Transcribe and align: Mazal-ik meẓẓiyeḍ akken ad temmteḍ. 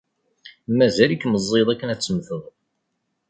Mazal-ik 0.77 1.23
meẓẓiyeḍ 1.27 1.69
akken 1.73 1.91
ad 1.93 1.99
temmteḍ. 2.01 2.43